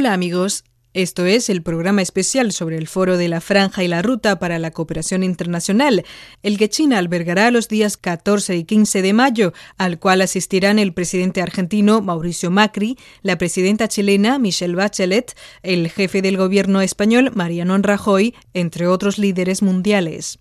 [0.00, 0.64] Hola amigos,
[0.94, 4.58] esto es el programa especial sobre el Foro de la Franja y la Ruta para
[4.58, 6.06] la Cooperación Internacional,
[6.42, 10.94] el que China albergará los días 14 y 15 de mayo, al cual asistirán el
[10.94, 17.76] presidente argentino Mauricio Macri, la presidenta chilena Michelle Bachelet, el jefe del gobierno español Mariano
[17.76, 20.38] Rajoy, entre otros líderes mundiales.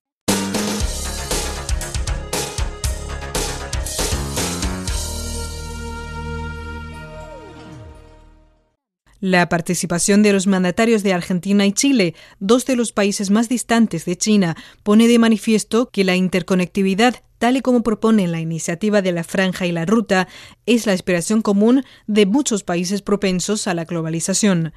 [9.22, 14.06] La participación de los mandatarios de Argentina y Chile, dos de los países más distantes
[14.06, 19.12] de China, pone de manifiesto que la interconectividad, tal y como propone la iniciativa de
[19.12, 20.30] la Franja y la Ruta,
[20.66, 24.72] es la aspiración común de muchos países propensos a la globalización.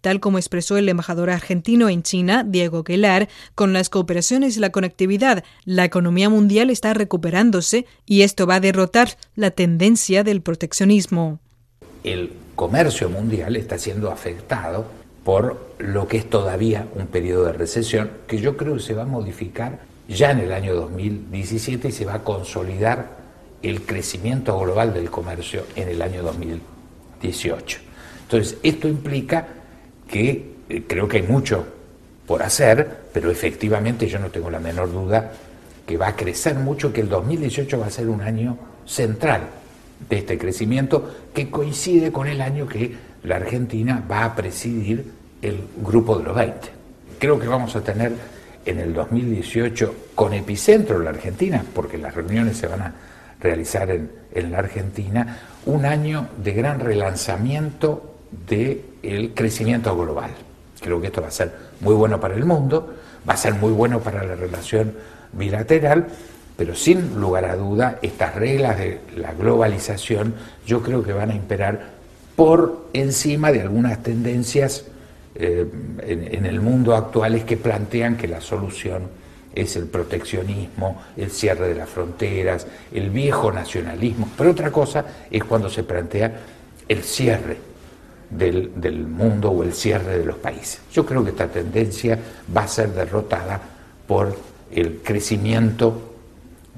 [0.00, 4.70] Tal como expresó el embajador argentino en China, Diego Quelar, con las cooperaciones y la
[4.70, 11.40] conectividad, la economía mundial está recuperándose y esto va a derrotar la tendencia del proteccionismo.
[12.02, 12.30] El
[12.60, 14.84] comercio mundial está siendo afectado
[15.24, 19.04] por lo que es todavía un periodo de recesión que yo creo que se va
[19.04, 23.16] a modificar ya en el año 2017 y se va a consolidar
[23.62, 27.78] el crecimiento global del comercio en el año 2018.
[28.24, 29.48] Entonces, esto implica
[30.06, 31.64] que eh, creo que hay mucho
[32.26, 35.32] por hacer, pero efectivamente yo no tengo la menor duda
[35.86, 39.48] que va a crecer mucho, que el 2018 va a ser un año central
[40.08, 42.94] de este crecimiento que coincide con el año que
[43.24, 45.12] la Argentina va a presidir
[45.42, 46.68] el grupo de los 20.
[47.18, 48.12] Creo que vamos a tener
[48.64, 52.94] en el 2018 con epicentro en la Argentina, porque las reuniones se van a
[53.40, 60.30] realizar en, la Argentina, un año de gran relanzamiento del crecimiento global.
[60.80, 62.94] Creo que esto va a ser muy bueno para el mundo,
[63.28, 64.94] va a ser muy bueno para la relación
[65.32, 66.06] bilateral
[66.60, 70.34] pero sin lugar a duda, estas reglas de la globalización
[70.66, 71.92] yo creo que van a imperar
[72.36, 74.84] por encima de algunas tendencias
[75.36, 75.66] eh,
[76.02, 79.04] en, el mundo actuales que plantean que la solución
[79.54, 84.28] es el proteccionismo, el cierre de las fronteras, el viejo nacionalismo.
[84.36, 86.40] Pero otra cosa es cuando se plantea
[86.86, 87.56] el cierre
[88.28, 90.82] del, del, mundo o el cierre de los países.
[90.92, 92.18] Yo creo que esta tendencia
[92.54, 93.58] va a ser derrotada
[94.06, 94.36] por
[94.70, 96.09] el crecimiento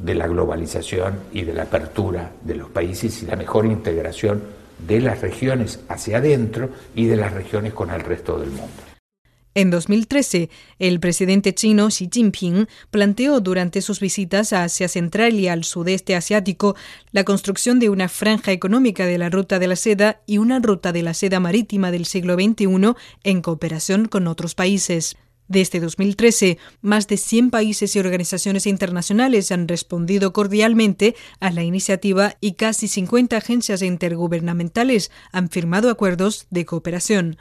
[0.03, 4.43] de la globalización y de la apertura de los países y la mejor integración
[4.87, 8.93] de las regiones hacia adentro y de las regiones con el resto del mundo.
[9.55, 10.49] En 2013,
[10.79, 16.17] el presidente chino Xi Jinping planteó durante sus visitas a Asia Central y al sudeste
[16.17, 16.75] asiático
[17.11, 20.93] la construcción de una franja económica de la ruta de la seda y una ruta
[20.93, 25.17] de la seda marítima del siglo XXI en cooperación con otros países.
[25.53, 32.37] Desde 2013, más de 100 países y organizaciones internacionales han respondido cordialmente a la iniciativa
[32.41, 37.37] y casi 50 agencias intergubernamentales han firmado acuerdos de cooperación.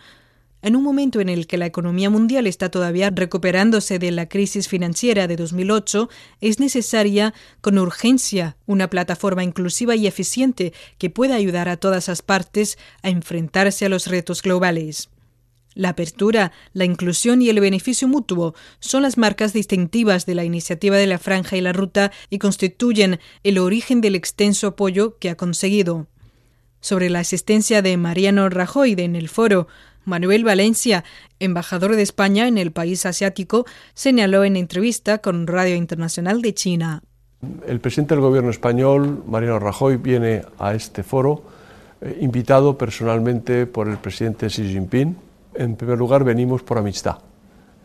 [0.61, 4.67] En un momento en el que la economía mundial está todavía recuperándose de la crisis
[4.67, 6.09] financiera de 2008,
[6.41, 12.21] es necesaria con urgencia una plataforma inclusiva y eficiente que pueda ayudar a todas las
[12.21, 15.07] partes a enfrentarse a los retos globales.
[15.73, 20.97] La apertura, la inclusión y el beneficio mutuo son las marcas distintivas de la iniciativa
[20.97, 25.37] de la Franja y la Ruta y constituyen el origen del extenso apoyo que ha
[25.37, 26.07] conseguido.
[26.81, 29.68] Sobre la asistencia de Mariano Rajoy en el foro,
[30.03, 31.06] Manuel Valencia,
[31.39, 37.03] embajador de España en el país asiático, señaló en entrevista con Radio Internacional de China.
[37.65, 41.44] El presidente del gobierno español, Mariano Rajoy, viene a este foro
[42.01, 47.18] eh, invitado personalmente por el presidente Xi Jinping en primer lugar, venimos por amistad,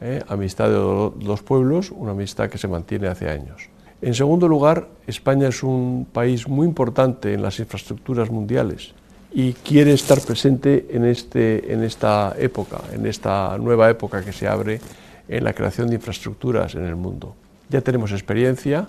[0.00, 0.22] ¿eh?
[0.28, 3.68] amistad de dos pueblos, una amistad que se mantiene hace años.
[4.02, 8.94] En segundo lugar, España es un país muy importante en las infraestructuras mundiales
[9.32, 14.46] y quiere estar presente en, este, en esta época, en esta nueva época que se
[14.46, 14.80] abre
[15.28, 17.34] en la creación de infraestructuras en el mundo.
[17.68, 18.86] Ya tenemos experiencia,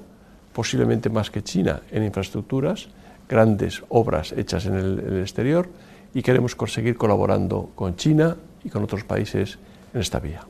[0.54, 2.90] posiblemente más que China, en infraestructuras,
[3.30, 5.70] grandes obras hechas en el, en el exterior
[6.14, 9.58] y queremos conseguir colaborando con China y con otros países
[9.94, 10.42] en esta vía.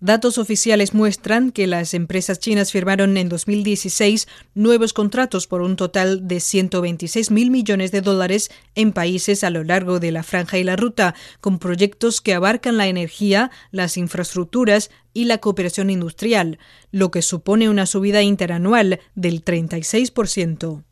[0.00, 6.28] Datos oficiales muestran que las empresas chinas firmaron en 2016 nuevos contratos por un total
[6.28, 10.64] de 126 mil millones de dólares en países a lo largo de la franja y
[10.64, 16.58] la ruta, con proyectos que abarcan la energía, las infraestructuras y la cooperación industrial,
[16.90, 20.82] lo que supone una subida interanual del 36%.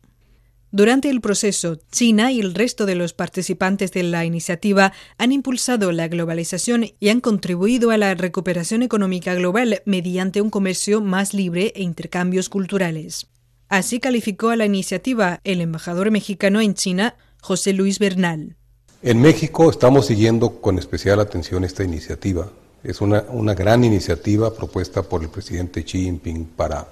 [0.71, 5.91] Durante el proceso, China y el resto de los participantes de la iniciativa han impulsado
[5.91, 11.71] la globalización y han contribuido a la recuperación económica global mediante un comercio más libre
[11.75, 13.27] e intercambios culturales.
[13.69, 18.57] Así calificó a la iniciativa el embajador mexicano en China, José Luis Bernal.
[19.01, 22.51] En México estamos siguiendo con especial atención esta iniciativa.
[22.83, 26.87] Es una, una gran iniciativa propuesta por el presidente Xi Jinping para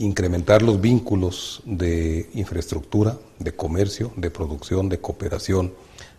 [0.00, 5.74] incrementar los vínculos de infraestructura, de comercio, de producción, de cooperación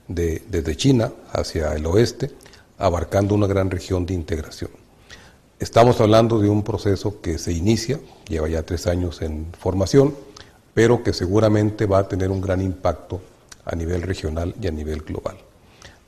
[0.08, 2.32] de, desde China hacia el oeste,
[2.78, 4.70] abarcando una gran región de integración.
[5.60, 10.16] Estamos hablando de un proceso que se inicia, lleva ya tres años en formación,
[10.76, 13.20] pero que seguramente va a tener un gran impacto
[13.66, 15.38] a nivel regional y a nivel global.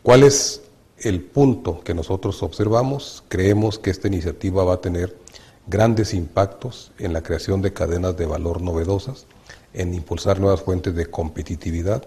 [0.03, 0.61] ¿Cuál es
[0.99, 3.23] el punto que nosotros observamos?
[3.29, 5.22] Creemos que esta iniciativa va a tener
[5.67, 9.25] grandes impactos en la creación de cadenas de valor novedosas,
[9.73, 12.03] en impulsar nuevas fuentes de competitividad,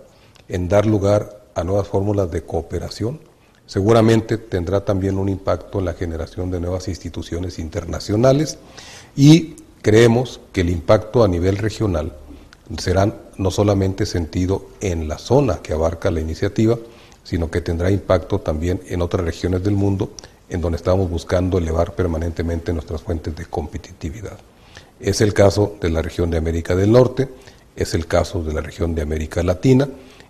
[0.49, 3.21] en dar lugar a nuevas fórmulas de cooperación.
[3.67, 8.59] Seguramente tendrá también un impacto en la generación de nuevas instituciones internacionales
[9.17, 12.13] y creemos que el impacto a nivel regional
[12.79, 16.79] será no solamente sentido en la zona que abarca la iniciativa,
[17.25, 20.11] sino que tendrá impacto también en otras regiones del mundo
[20.49, 24.39] en donde estamos buscando elevar permanentemente nuestras fuentes de competitividad.
[25.01, 27.29] Es el caso de la región de América del Norte,
[27.75, 29.89] es el caso de la región de América Latina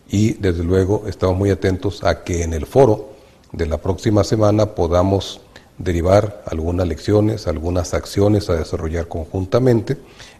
[0.09, 3.11] y desde luego estamos muy atentos a que en el foro
[3.53, 5.41] de la próxima semana podamos
[5.79, 9.99] derivar algunas lecciones, algunas acciones a desarrollar conjuntamente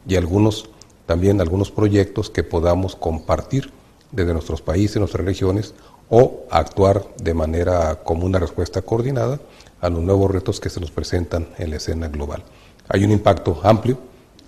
[0.09, 0.71] y algunos
[1.07, 3.71] también algunos proyectos que podamos compartir
[4.11, 5.75] desde nuestros países, nuestras regiones
[6.09, 9.41] o actuar de manera como una respuesta coordinada
[9.81, 12.43] a los nuevos retos que se nos presentan en la escena global.
[12.89, 13.99] Hay un impacto amplio,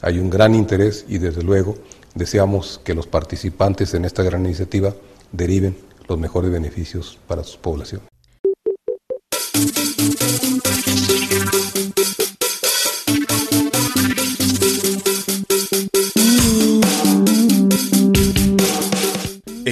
[0.01, 1.77] hay un gran interés y desde luego
[2.15, 4.95] deseamos que los participantes en esta gran iniciativa
[5.33, 5.77] deriven
[6.09, 8.01] los mejores beneficios para su población.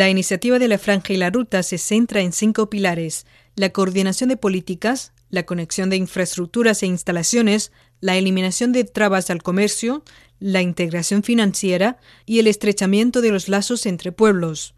[0.00, 4.30] La iniciativa de la Franja y la Ruta se centra en cinco pilares, la coordinación
[4.30, 10.02] de políticas, la conexión de infraestructuras e instalaciones, la eliminación de trabas al comercio,
[10.38, 14.74] la integración financiera y el estrechamiento de los lazos entre pueblos.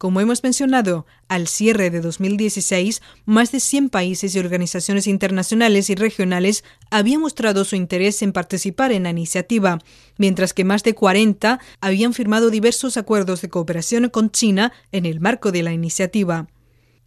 [0.00, 5.94] Como hemos mencionado, al cierre de 2016, más de 100 países y organizaciones internacionales y
[5.94, 9.78] regionales habían mostrado su interés en participar en la iniciativa,
[10.16, 15.20] mientras que más de 40 habían firmado diversos acuerdos de cooperación con China en el
[15.20, 16.46] marco de la iniciativa.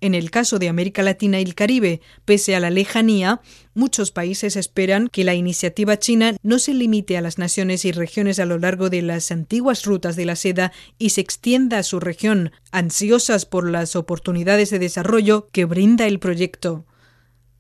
[0.04, 3.40] En el caso de América Latina y el Caribe, pese a la lejanía,
[3.74, 8.38] muchos países esperan que la iniciativa china no se limite a las naciones y regiones
[8.40, 12.02] a lo largo de las antiguas rutas de la seda y se extienda a su
[12.02, 16.86] región, ansiosas por las oportunidades de desarrollo que brinda el proyecto.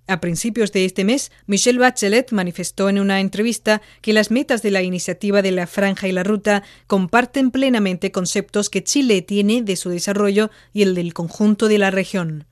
[0.05, 4.71] A principios de este mes, Michelle Bachelet manifestó en una entrevista que las metas de
[4.71, 9.77] la iniciativa de la Franja y la Ruta comparten plenamente conceptos que Chile tiene de
[9.77, 12.45] su desarrollo y el del conjunto de la región.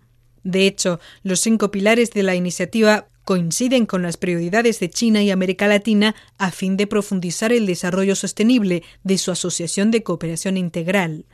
[0.44, 5.30] De hecho, los cinco pilares de la iniciativa coinciden con las prioridades de China y
[5.30, 11.26] América Latina a fin de profundizar el desarrollo sostenible de su Asociación de Cooperación Integral.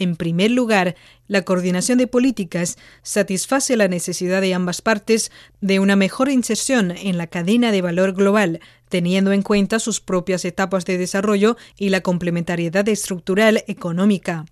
[0.00, 0.96] En primer lugar,
[1.28, 5.30] la coordinación de políticas satisface la necesidad de ambas partes
[5.60, 10.46] de una mejor inserción en la cadena de valor global, teniendo en cuenta sus propias
[10.46, 14.46] etapas de desarrollo y la complementariedad estructural económica.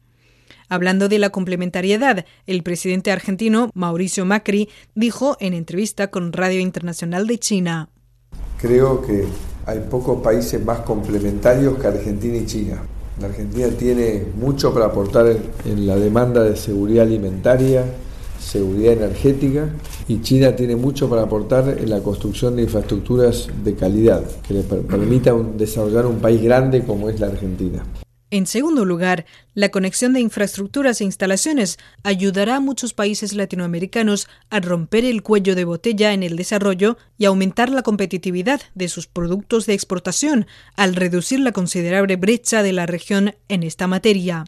[0.68, 7.26] Hablando de la complementariedad, el presidente argentino Mauricio Macri dijo en entrevista con Radio Internacional
[7.26, 7.88] de China.
[8.60, 9.24] Creo que
[9.64, 12.82] hay pocos países más complementarios que Argentina y China.
[13.20, 15.26] La Argentina tiene mucho para aportar
[15.64, 17.84] en, la demanda de seguridad alimentaria,
[18.38, 19.68] seguridad energética
[20.06, 24.62] y China tiene mucho para aportar en la construcción de infraestructuras de calidad que le
[24.62, 27.82] permitan desarrollar un país grande como es la Argentina.
[28.30, 34.60] En segundo lugar, la conexión de infraestructuras e instalaciones ayudará a muchos países latinoamericanos a
[34.60, 39.64] romper el cuello de botella en el desarrollo y aumentar la competitividad de sus productos
[39.64, 44.44] de exportación al reducir la considerable brecha de la región en esta materia.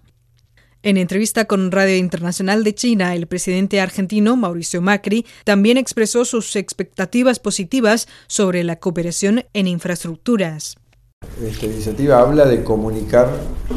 [0.83, 6.55] En entrevista con Radio Internacional de China, el presidente argentino Mauricio Macri también expresó sus
[6.57, 10.80] expectativas positivas sobre la cooperación en infraestructuras.
[11.43, 13.29] Esta iniciativa habla de comunicar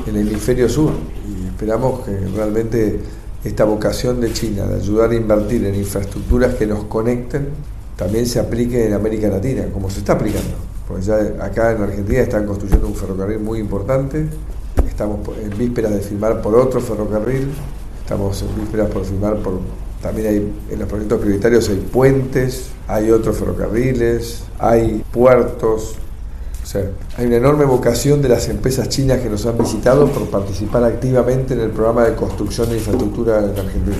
[0.05, 0.91] el hemisferio sur
[1.25, 2.99] y esperamos que realmente
[3.43, 7.49] esta vocación de China de ayudar a invertir en infraestructuras que nos conecten
[7.95, 10.55] también se aplique en América Latina, como se está aplicando.
[10.87, 14.25] Pues ya acá en Argentina están construyendo un ferrocarril muy importante,
[14.85, 17.47] estamos en vísperas de firmar por otro ferrocarril,
[18.01, 19.59] estamos en vísperas por firmar por...
[20.01, 25.95] También hay en los proyectos prioritarios hay puentes, hay otros ferrocarriles, hay puertos,
[27.17, 31.53] hay una enorme vocación de las empresas chinas que nos han visitado por participar activamente
[31.53, 33.97] en el programa de construcción de infraestructura en Argentina.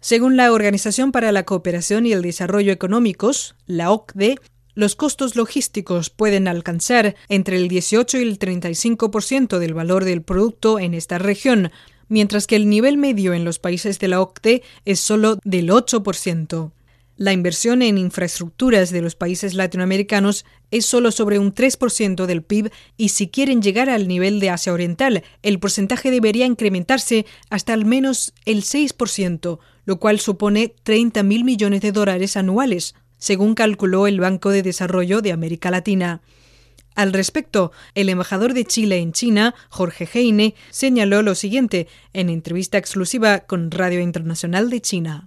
[0.00, 4.36] Según la Organización para la Cooperación y el Desarrollo Económicos, la OCDE,
[4.74, 10.78] los costos logísticos pueden alcanzar entre el 18 y el 35% del valor del producto
[10.78, 11.72] en esta región,
[12.08, 16.70] mientras que el nivel medio en los países de la OCDE es solo del 8%.
[17.18, 22.70] La inversión en infraestructuras de los países latinoamericanos es solo sobre un 3% del PIB
[22.96, 27.84] y si quieren llegar al nivel de Asia Oriental, el porcentaje debería incrementarse hasta al
[27.84, 34.20] menos el 6%, lo cual supone 30 mil millones de dólares anuales, según calculó el
[34.20, 36.22] Banco de Desarrollo de América Latina.
[36.94, 42.78] Al respecto, el embajador de Chile en China, Jorge Heine, señaló lo siguiente en entrevista
[42.78, 45.26] exclusiva con Radio Internacional de China.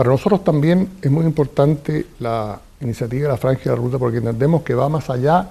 [0.00, 4.16] Para nosotros también es muy importante la iniciativa de la Franja de la Ruta porque
[4.16, 5.50] entendemos que va más allá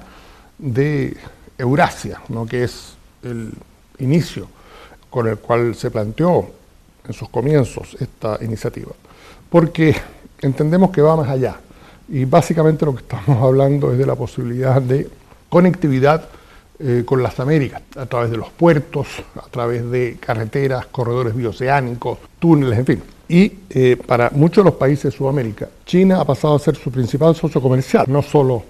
[0.58, 1.16] de
[1.56, 2.48] Eurasia, ¿no?
[2.48, 3.52] que es el
[4.00, 4.48] inicio
[5.12, 6.50] con el cual se planteó
[7.08, 8.92] en sus comienzos esta iniciativa,
[9.52, 9.96] porque
[10.42, 11.58] entendemos que va más allá
[12.08, 15.08] y básicamente lo que estamos hablando es de la posibilidad de
[15.48, 16.28] conectividad
[16.80, 22.18] eh, con las Américas, a través de los puertos, a través de carreteras, corredores bioceánicos,
[22.40, 23.04] túneles, en fin.
[23.30, 26.92] Y eh, para muchos de los países de Sudamérica, China ha pasado a ser su
[26.92, 28.64] principal socio comercial, no solo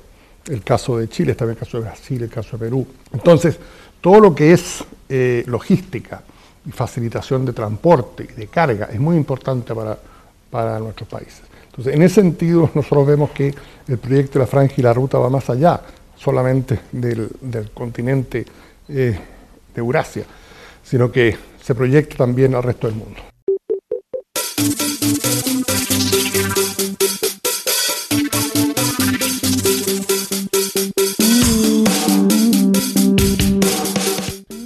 [0.47, 2.85] el caso de Chile, también el caso de Brasil, el caso de Perú.
[3.13, 3.57] Entonces,
[4.01, 6.21] todo lo que es eh, logística
[6.65, 9.97] y facilitación de transporte y de carga es muy importante para,
[10.51, 11.41] para nuestros países.
[11.67, 13.55] Entonces, en ese sentido, nosotros vemos que
[13.87, 15.79] el proyecto de la franja y la ruta va más allá
[16.17, 17.29] solamente del,
[17.73, 18.45] continente
[18.89, 19.17] eh,
[19.73, 20.25] de Eurasia,
[20.83, 23.28] sino que se proyecta también al resto del mundo.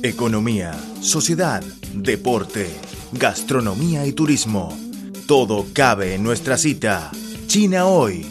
[0.01, 2.69] Economía, sociedad, deporte,
[3.12, 4.77] gastronomía y turismo.
[5.27, 7.12] Todo cabe en nuestra cita.
[7.47, 8.25] China hoy.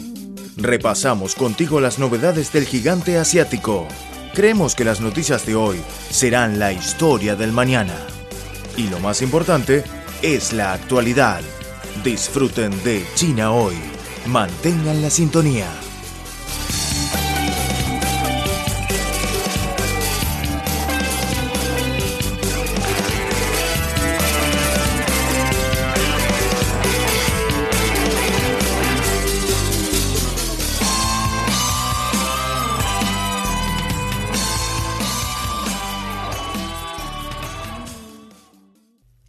[0.57, 3.87] Repasamos contigo las novedades del gigante asiático.
[4.33, 7.95] Creemos que las noticias de hoy serán la historia del mañana.
[8.75, 9.83] Y lo más importante
[10.23, 11.41] es la actualidad.
[12.01, 13.75] Disfruten de China hoy.
[14.25, 15.67] Mantengan la sintonía.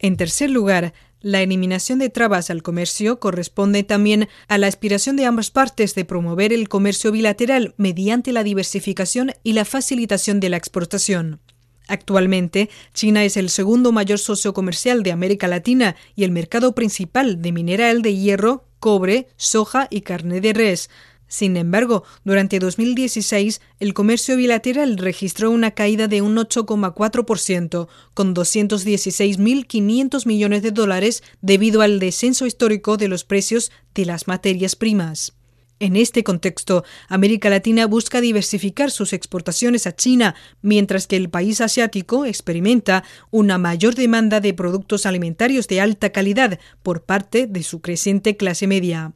[0.05, 0.93] En tercer lugar,
[1.23, 6.05] la eliminación de trabas al comercio corresponde también a la aspiración de ambas partes de
[6.05, 11.41] promover el comercio bilateral mediante la diversificación y la facilitación de la exportación.
[11.89, 17.41] Actualmente, China es el segundo mayor socio comercial de América Latina y el mercado principal
[17.41, 20.91] de mineral de hierro, cobre, soja y carne de res,
[21.35, 30.26] sin embargo, durante 2016 el comercio bilateral registró una caída de un 8,4%, con 216.500
[30.26, 35.35] millones de dólares debido al descenso histórico de los precios de las materias primas.
[35.81, 41.61] En este contexto, América Latina busca diversificar sus exportaciones a China, mientras que el país
[41.61, 47.81] asiático experimenta una mayor demanda de productos alimentarios de alta calidad por parte de su
[47.81, 49.14] creciente clase media.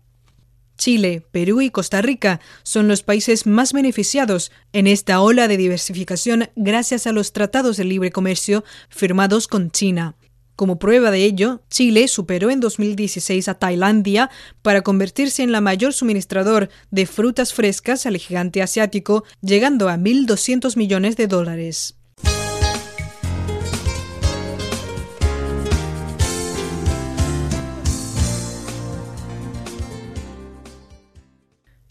[0.79, 6.49] Chile, Perú y Costa Rica son los países más beneficiados en esta ola de diversificación
[6.57, 10.17] gracias a los tratados de libre comercio firmados con China.
[10.57, 14.31] Como prueba de ello, Chile superó en 2016 a Tailandia
[14.63, 20.77] para convertirse en la mayor suministrador de frutas frescas al gigante asiático, llegando a 1.200
[20.77, 21.98] millones de dólares.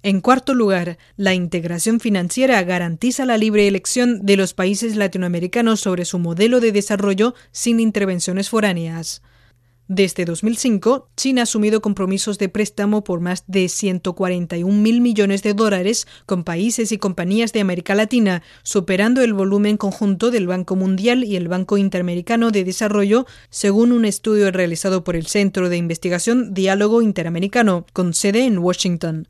[0.07, 6.05] En cuarto lugar, la integración financiera garantiza la libre elección de los países latinoamericanos sobre
[6.05, 9.21] su modelo de desarrollo sin intervenciones foráneas.
[9.89, 15.53] Desde 2005, China ha asumido compromisos de préstamo por más de 141 mil millones de
[15.53, 21.25] dólares con países y compañías de América Latina, superando el volumen conjunto del Banco Mundial
[21.25, 26.53] y el Banco Interamericano de Desarrollo, según un estudio realizado por el Centro de Investigación
[26.53, 29.27] Diálogo Interamericano, con sede en Washington.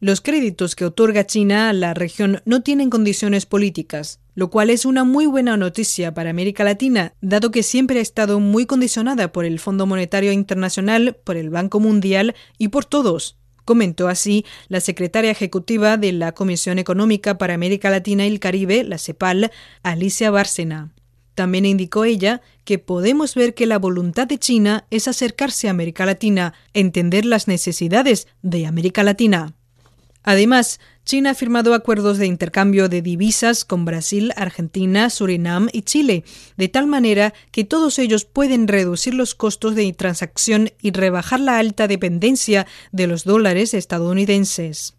[0.00, 4.84] Los créditos que otorga China a la región no tienen condiciones políticas, lo cual es
[4.84, 9.44] una muy buena noticia para América Latina, dado que siempre ha estado muy condicionada por
[9.44, 13.38] el Fondo Monetario Internacional, por el Banco Mundial y por todos.
[13.64, 18.84] Comentó así la secretaria ejecutiva de la Comisión Económica para América Latina y el Caribe,
[18.84, 20.92] la CEPAL, Alicia Bárcena.
[21.34, 26.04] También indicó ella que podemos ver que la voluntad de China es acercarse a América
[26.04, 29.54] Latina, entender las necesidades de América Latina.
[30.24, 36.24] Además, China ha firmado acuerdos de intercambio de divisas con Brasil, Argentina, Surinam y Chile,
[36.56, 41.58] de tal manera que todos ellos pueden reducir los costos de transacción y rebajar la
[41.58, 44.94] alta dependencia de los dólares estadounidenses.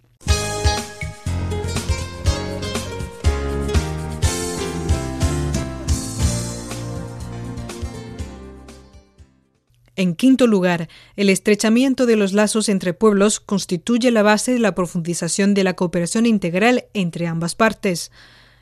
[9.96, 14.76] En quinto lugar, el estrechamiento de los lazos entre pueblos constituye la base de la
[14.76, 18.12] profundización de la cooperación integral entre ambas partes.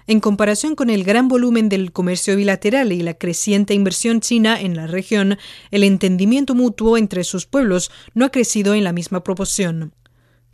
[0.05, 4.75] En comparación con el gran volumen del comercio bilateral y la creciente inversión china en
[4.75, 5.37] la región,
[5.71, 9.93] el entendimiento mutuo entre sus pueblos no ha crecido en la misma proporción.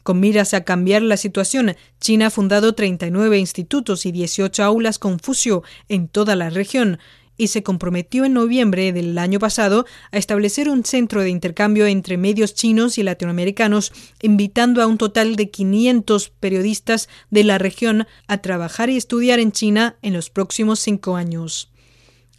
[0.04, 5.63] Con miras a cambiar la situación, China ha fundado 39 institutos y 18 aulas Confucio
[5.89, 7.00] en toda la región,
[7.39, 12.17] y se comprometió en noviembre del año pasado a establecer un centro de intercambio entre
[12.17, 18.39] medios chinos y latinoamericanos, invitando a un total de 500 periodistas de la región a
[18.39, 21.71] trabajar y estudiar en China en los próximos cinco años.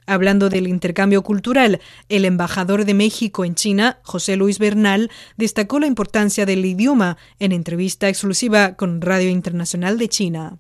[0.04, 5.86] Hablando del intercambio cultural, el embajador de México en China, José Luis Bernal, destacó la
[5.86, 10.58] importancia del idioma en entrevista exclusiva con Radio Internacional de China.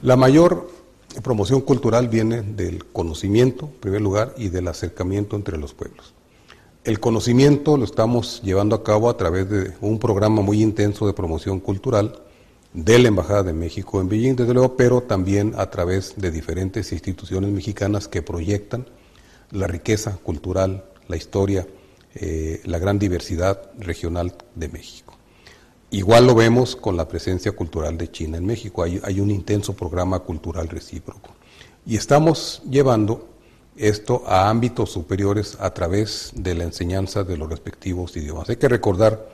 [0.00, 0.79] La mayor
[1.22, 6.14] promoción cultural viene del conocimiento, en primer lugar, y del acercamiento entre los pueblos.
[6.84, 11.12] El conocimiento lo estamos llevando a cabo a través de un programa muy intenso de
[11.12, 12.22] promoción cultural
[12.72, 16.92] de la Embajada de México en Beijing, desde luego, pero también a través de diferentes
[16.92, 18.86] instituciones mexicanas que proyectan
[19.50, 21.66] la riqueza cultural, la historia,
[22.14, 25.19] eh, la gran diversidad regional de México.
[25.92, 28.84] Igual lo vemos con la presencia cultural de China en México.
[28.84, 31.30] Hay, un intenso programa cultural recíproco.
[31.84, 33.28] Y estamos llevando
[33.76, 38.48] esto a ámbitos superiores a través de la enseñanza de los respectivos idiomas.
[38.48, 39.30] Hay que recordar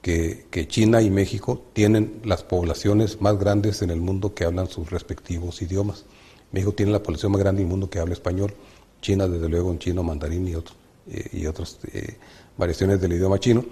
[0.00, 4.88] que, China y México tienen las poblaciones más grandes en el mundo que hablan sus
[4.88, 6.06] respectivos idiomas.
[6.52, 8.54] México tiene la población más grande del mundo que habla español.
[9.02, 10.78] China, desde luego, en chino, mandarín y, otros,
[11.10, 12.16] eh, y otras eh,
[12.56, 13.66] variaciones del idioma chino.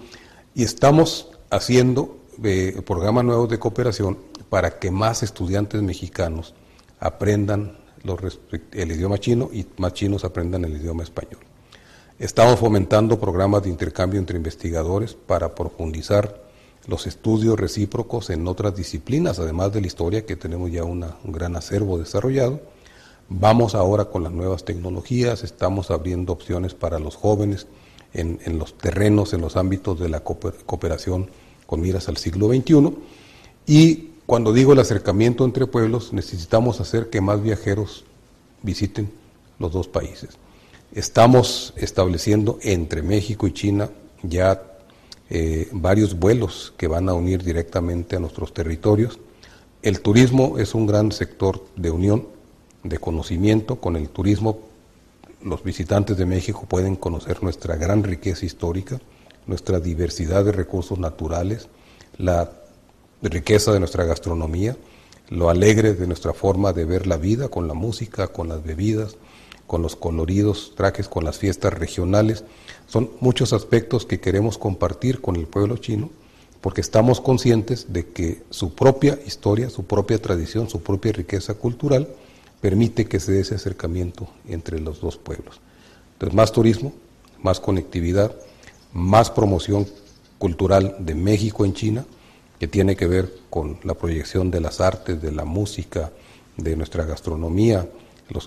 [0.53, 4.17] Y estamos haciendo de programas nuevos de cooperación
[4.49, 6.53] para que más estudiantes mexicanos
[6.99, 7.77] aprendan
[8.71, 11.39] el idioma chino y más chinos aprendan el idioma español.
[12.19, 16.47] Estamos fomentando programas de intercambio entre investigadores para profundizar
[16.87, 21.55] los estudios recíprocos en otras disciplinas, además de la historia, que tenemos ya un gran
[21.55, 22.61] acervo desarrollado.
[23.29, 27.67] Vamos ahora con las nuevas tecnologías, estamos abriendo opciones para los jóvenes
[28.13, 31.29] en, en los terrenos, en los ámbitos de la cooperación
[31.67, 32.95] con miras al siglo XXI.
[33.67, 38.05] Y cuando digo el acercamiento entre pueblos, necesitamos hacer que más viajeros
[38.63, 39.11] visiten
[39.59, 40.31] los dos países.
[40.93, 43.89] Estamos estableciendo entre México y China
[44.23, 44.63] ya
[45.29, 49.19] eh, varios vuelos que van a unir directamente a nuestros territorios.
[49.81, 52.27] El turismo es un gran sector de unión,
[52.83, 53.75] de conocimiento.
[53.75, 54.59] Con el turismo
[55.43, 58.99] los visitantes de México pueden conocer nuestra gran riqueza histórica,
[59.47, 61.67] nuestra diversidad de recursos naturales,
[62.17, 62.51] la
[63.21, 64.77] riqueza de nuestra gastronomía,
[65.29, 69.17] lo alegre de nuestra forma de ver la vida con la música, con las bebidas,
[69.65, 72.43] con los coloridos trajes, con las fiestas regionales.
[72.87, 76.09] Son muchos aspectos que queremos compartir con el pueblo chino
[76.61, 82.07] porque estamos conscientes de que su propia historia, su propia tradición, su propia riqueza cultural
[82.61, 85.59] permite que se dé ese acercamiento entre los dos pueblos.
[86.13, 86.93] Entonces, más turismo,
[87.41, 88.35] más conectividad,
[88.97, 89.85] más promoción
[90.39, 92.05] cultural de México en China,
[92.59, 96.11] que tiene que ver con la proyección de las artes, de la música,
[96.57, 97.87] de nuestra gastronomía,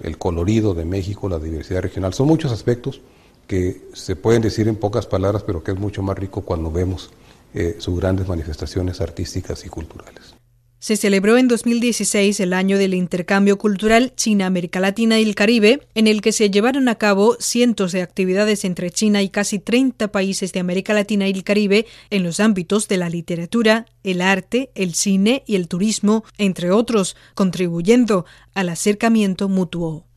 [0.02, 2.14] el colorido de México, la diversidad regional.
[2.14, 3.00] Son muchos aspectos
[3.46, 7.10] que se pueden decir en pocas palabras, pero que es mucho más rico cuando vemos
[7.54, 10.34] eh, sus grandes manifestaciones artísticas y culturales.
[10.80, 16.06] Se celebró en 2016 el año del intercambio cultural China-América Latina y el Caribe, en
[16.06, 20.54] el que se llevaron a cabo cientos de actividades entre China y casi 30 países
[20.54, 24.94] de América Latina y el Caribe en los ámbitos de la literatura, el arte, el
[24.94, 30.09] cine y el turismo, entre otros, contribuyendo al acercamiento mutuo.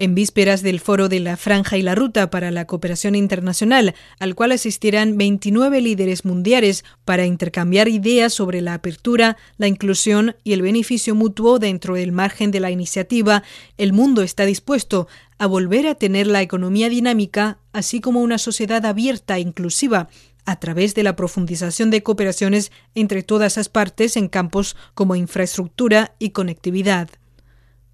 [0.00, 4.36] En vísperas del foro de la Franja y la Ruta para la Cooperación Internacional, al
[4.36, 10.62] cual asistirán 29 líderes mundiales para intercambiar ideas sobre la apertura, la inclusión y el
[10.62, 13.42] beneficio mutuo dentro del margen de la iniciativa,
[13.76, 18.86] el mundo está dispuesto a volver a tener la economía dinámica, así como una sociedad
[18.86, 20.10] abierta e inclusiva,
[20.44, 26.14] a través de la profundización de cooperaciones entre todas las partes en campos como infraestructura
[26.20, 27.08] y conectividad.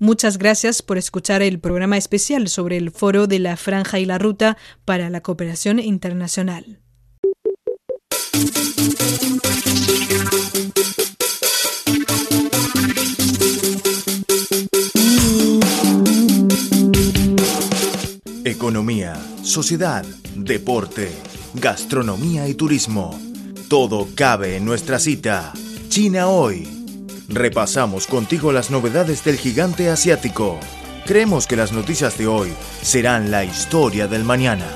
[0.05, 4.19] Muchas gracias por escuchar el programa especial sobre el Foro de la Franja y la
[4.19, 6.79] Ruta para la Cooperación Internacional.
[18.45, 20.05] Economía, sociedad,
[20.37, 21.09] deporte,
[21.55, 23.19] gastronomía y turismo.
[23.71, 25.55] Todo cabe en nuestra cita.
[25.89, 26.84] China hoy.
[27.35, 30.61] Repasamos contigo las novedades del gigante asiático.
[31.05, 34.69] Creemos que las noticias de hoy serán la historia del mañana.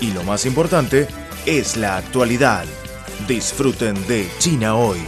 [0.00, 1.06] Y lo más importante
[1.46, 2.64] es la actualidad.
[3.28, 4.98] Disfruten de China hoy.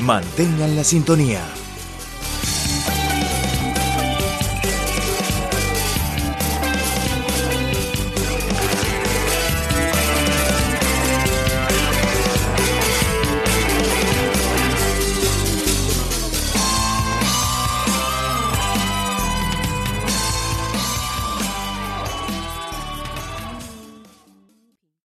[0.00, 1.40] Mantengan la sintonía.